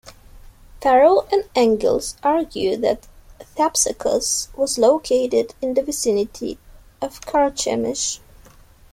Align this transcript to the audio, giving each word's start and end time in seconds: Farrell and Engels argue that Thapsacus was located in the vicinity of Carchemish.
Farrell 0.81 1.27
and 1.31 1.47
Engels 1.55 2.15
argue 2.23 2.75
that 2.75 3.07
Thapsacus 3.39 4.47
was 4.57 4.79
located 4.79 5.53
in 5.61 5.75
the 5.75 5.83
vicinity 5.83 6.57
of 7.03 7.21
Carchemish. 7.21 8.19